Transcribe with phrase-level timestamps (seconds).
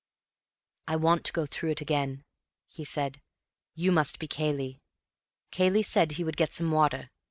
[0.87, 2.23] "I want to go through it again,"
[2.69, 3.21] he said.
[3.75, 4.79] "You must be Cayley.
[5.51, 7.11] Cayley said he would get some water.